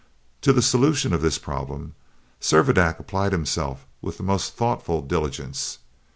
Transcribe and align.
To 0.41 0.51
the 0.51 0.63
solution 0.63 1.13
of 1.13 1.21
this 1.21 1.37
problem 1.37 1.93
Servadac 2.41 2.97
applied 2.99 3.33
himself 3.33 3.85
with 4.01 4.17
the 4.17 4.23
most 4.23 4.55
thoughtful 4.55 5.03
diligence. 5.03 5.77